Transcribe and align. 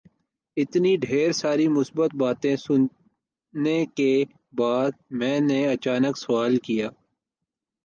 اتنی 0.57 0.93
ڈھیر 0.97 1.31
ساری 1.31 1.67
مثبت 1.69 2.15
باتیں 2.15 2.55
سننے 2.55 3.77
کے 3.95 4.13
بعد 4.53 4.91
میں 5.11 5.39
نے 5.39 5.59
اچانک 5.67 6.17
سوال 6.17 6.57
کیا 6.57 6.89